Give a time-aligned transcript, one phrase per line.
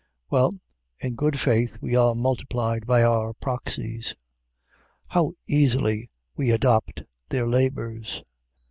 [0.31, 0.53] Well,
[0.99, 4.15] in good faith, we are multiplied by our proxies.
[5.09, 8.23] How easily we adopt their labors.